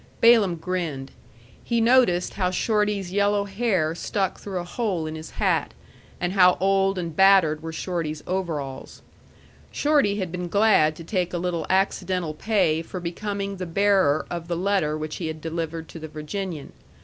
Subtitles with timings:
[0.19, 1.11] Balaam grinned.
[1.63, 5.75] He noticed how Shorty's yellow hair stuck through a hole in his hat,
[6.19, 9.03] and how old and battered were Shorty's overalls.
[9.71, 14.47] Shorty had been glad to take a little accidental pay for becoming the bearer of
[14.47, 16.71] the letter which he had delivered to the Virginian.